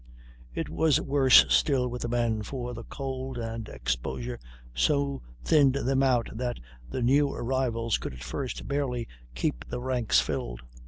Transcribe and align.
It 0.55 0.67
was 0.67 0.99
worse 0.99 1.45
still 1.53 1.87
with 1.87 2.01
the 2.01 2.07
men, 2.09 2.41
for 2.41 2.73
the 2.73 2.83
cold 2.83 3.37
and 3.37 3.69
exposure 3.69 4.39
so 4.73 5.21
thinned 5.43 5.75
them 5.75 6.01
out 6.01 6.27
that 6.33 6.59
the 6.89 7.03
new 7.03 7.31
arrivals 7.31 7.99
could 7.99 8.13
at 8.13 8.23
first 8.23 8.67
barely 8.67 9.07
keep 9.35 9.63
the 9.69 9.79
ranks 9.79 10.19
filled. 10.19 10.63